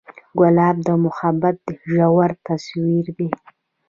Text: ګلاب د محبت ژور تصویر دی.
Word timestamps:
ګلاب 0.39 0.75
د 0.87 0.89
محبت 1.03 1.57
ژور 1.93 2.29
تصویر 2.47 3.05
دی. 3.17 3.29